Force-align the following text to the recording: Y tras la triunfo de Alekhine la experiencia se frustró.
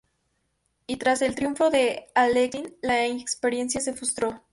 Y 0.87 0.97
tras 0.97 1.21
la 1.21 1.31
triunfo 1.35 1.69
de 1.69 2.07
Alekhine 2.15 2.73
la 2.81 3.05
experiencia 3.05 3.81
se 3.81 3.93
frustró. 3.93 4.41